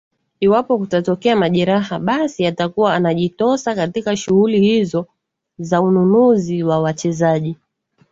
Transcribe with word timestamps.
iwapo 0.39 0.77
kutatokea 0.77 1.35
majeraha 1.35 1.99
basi 1.99 2.45
atakuwa 2.45 2.95
anajitosa 2.95 3.75
katika 3.75 4.17
shughuli 4.17 4.59
hizo 4.61 5.05
za 5.59 5.81
ununuzi 5.81 6.63
wa 6.63 6.79
wachezaji 6.81 7.57